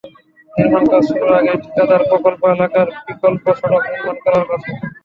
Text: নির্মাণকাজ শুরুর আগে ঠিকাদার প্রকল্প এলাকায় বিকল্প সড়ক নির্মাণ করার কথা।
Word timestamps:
নির্মাণকাজ 0.53 1.03
শুরুর 1.09 1.31
আগে 1.39 1.53
ঠিকাদার 1.63 2.01
প্রকল্প 2.09 2.41
এলাকায় 2.53 2.87
বিকল্প 3.05 3.43
সড়ক 3.59 3.83
নির্মাণ 3.87 4.17
করার 4.23 4.45
কথা। 4.49 4.69